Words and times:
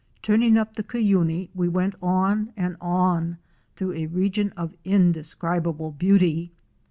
Turning 0.23 0.57
up 0.57 0.73
the 0.73 0.83
Cuyuni 0.83 1.49
we 1.53 1.67
went 1.67 1.93
on 2.01 2.51
and 2.57 2.75
on 2.81 3.37
through 3.75 3.93
a 3.93 4.07
region 4.07 4.49
of 4.57 4.73
indescribable 4.83 5.91
beauty. 5.91 6.51